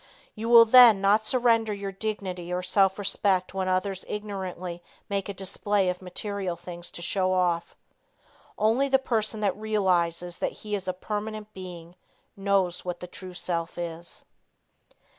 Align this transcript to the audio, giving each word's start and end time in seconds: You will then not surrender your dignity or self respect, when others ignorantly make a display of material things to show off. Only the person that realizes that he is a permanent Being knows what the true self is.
You 0.33 0.49
will 0.49 0.65
then 0.65 0.99
not 0.99 1.25
surrender 1.25 1.71
your 1.71 1.91
dignity 1.91 2.51
or 2.51 2.63
self 2.63 2.97
respect, 2.97 3.53
when 3.53 3.67
others 3.67 4.03
ignorantly 4.07 4.81
make 5.09 5.29
a 5.29 5.31
display 5.33 5.89
of 5.89 6.01
material 6.01 6.55
things 6.55 6.89
to 6.89 7.03
show 7.03 7.31
off. 7.33 7.75
Only 8.57 8.87
the 8.89 8.97
person 8.97 9.41
that 9.41 9.55
realizes 9.55 10.39
that 10.39 10.53
he 10.65 10.73
is 10.73 10.87
a 10.87 10.93
permanent 10.93 11.53
Being 11.53 11.93
knows 12.35 12.83
what 12.83 12.99
the 12.99 13.05
true 13.05 13.35
self 13.35 13.77
is. 13.77 14.25